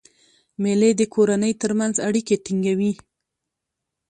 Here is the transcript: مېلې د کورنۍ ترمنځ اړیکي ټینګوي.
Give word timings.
مېلې 0.61 0.91
د 0.95 1.01
کورنۍ 1.13 1.53
ترمنځ 1.61 1.95
اړیکي 2.07 2.35
ټینګوي. 2.45 2.91